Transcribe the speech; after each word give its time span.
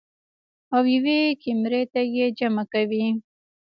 او 0.75 0.83
يوې 0.95 1.19
کمرې 1.41 1.81
ته 1.91 2.01
ئې 2.13 2.25
جمع 2.37 2.63
کوي- 2.71 3.05